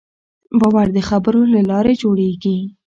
باور 0.59 0.87
د 0.95 0.99
خبرو 1.09 1.41
له 1.53 1.61
لارې 1.69 1.93
جوړېږي. 2.01 2.57